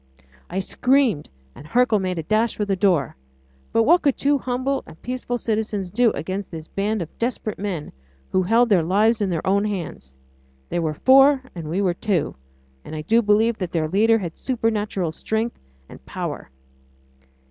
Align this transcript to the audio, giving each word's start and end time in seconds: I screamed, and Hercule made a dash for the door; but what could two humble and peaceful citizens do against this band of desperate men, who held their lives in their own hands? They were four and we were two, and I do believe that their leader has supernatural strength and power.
I 0.49 0.57
screamed, 0.57 1.29
and 1.53 1.67
Hercule 1.67 1.99
made 1.99 2.17
a 2.17 2.23
dash 2.23 2.55
for 2.57 2.65
the 2.65 2.75
door; 2.75 3.15
but 3.71 3.83
what 3.83 4.01
could 4.01 4.17
two 4.17 4.39
humble 4.39 4.81
and 4.87 4.99
peaceful 5.03 5.37
citizens 5.37 5.91
do 5.91 6.09
against 6.13 6.49
this 6.49 6.65
band 6.67 7.03
of 7.03 7.17
desperate 7.19 7.59
men, 7.59 7.91
who 8.31 8.41
held 8.41 8.69
their 8.69 8.81
lives 8.81 9.21
in 9.21 9.29
their 9.29 9.45
own 9.45 9.63
hands? 9.63 10.15
They 10.69 10.79
were 10.79 10.95
four 10.95 11.43
and 11.53 11.69
we 11.69 11.83
were 11.83 11.93
two, 11.93 12.33
and 12.83 12.95
I 12.95 13.03
do 13.03 13.21
believe 13.21 13.59
that 13.59 13.71
their 13.73 13.87
leader 13.87 14.17
has 14.17 14.31
supernatural 14.37 15.11
strength 15.11 15.59
and 15.87 16.03
power. 16.03 16.49